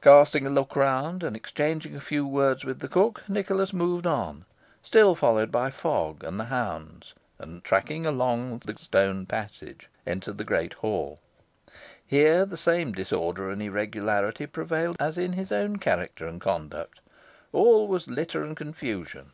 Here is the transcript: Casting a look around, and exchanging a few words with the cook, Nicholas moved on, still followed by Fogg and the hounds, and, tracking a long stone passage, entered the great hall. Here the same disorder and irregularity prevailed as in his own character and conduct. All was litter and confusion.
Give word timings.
Casting 0.00 0.46
a 0.46 0.48
look 0.48 0.74
around, 0.74 1.22
and 1.22 1.36
exchanging 1.36 1.94
a 1.94 2.00
few 2.00 2.26
words 2.26 2.64
with 2.64 2.78
the 2.78 2.88
cook, 2.88 3.22
Nicholas 3.28 3.74
moved 3.74 4.06
on, 4.06 4.46
still 4.82 5.14
followed 5.14 5.52
by 5.52 5.70
Fogg 5.70 6.24
and 6.24 6.40
the 6.40 6.46
hounds, 6.46 7.12
and, 7.38 7.62
tracking 7.62 8.06
a 8.06 8.10
long 8.10 8.62
stone 8.78 9.26
passage, 9.26 9.90
entered 10.06 10.38
the 10.38 10.44
great 10.44 10.72
hall. 10.72 11.20
Here 12.06 12.46
the 12.46 12.56
same 12.56 12.92
disorder 12.94 13.50
and 13.50 13.60
irregularity 13.60 14.46
prevailed 14.46 14.96
as 14.98 15.18
in 15.18 15.34
his 15.34 15.52
own 15.52 15.76
character 15.76 16.26
and 16.26 16.40
conduct. 16.40 17.00
All 17.52 17.86
was 17.86 18.08
litter 18.08 18.42
and 18.42 18.56
confusion. 18.56 19.32